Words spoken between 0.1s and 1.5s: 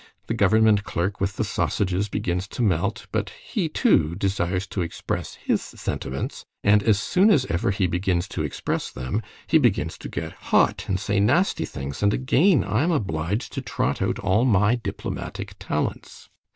The government clerk with the